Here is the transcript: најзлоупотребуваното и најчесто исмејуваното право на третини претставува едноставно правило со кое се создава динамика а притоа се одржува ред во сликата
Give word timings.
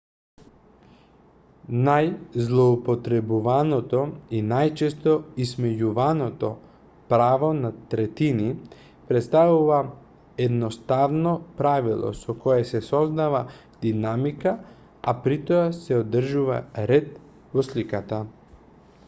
најзлоупотребуваното 1.87 3.99
и 4.37 4.37
најчесто 4.51 5.11
исмејуваното 5.43 6.47
право 7.11 7.49
на 7.57 7.69
третини 7.91 8.47
претставува 9.11 9.77
едноставно 10.47 11.33
правило 11.61 12.09
со 12.23 12.35
кое 12.47 12.63
се 12.71 12.81
создава 12.89 13.43
динамика 13.87 14.55
а 15.13 15.13
притоа 15.29 15.63
се 15.83 16.01
одржува 16.05 16.57
ред 16.95 17.13
во 17.59 17.65
сликата 17.71 18.23